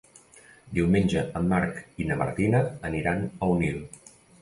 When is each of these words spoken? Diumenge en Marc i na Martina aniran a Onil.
Diumenge 0.77 1.23
en 1.41 1.45
Marc 1.53 1.79
i 2.05 2.09
na 2.09 2.19
Martina 2.25 2.65
aniran 2.93 3.25
a 3.33 3.55
Onil. 3.57 3.83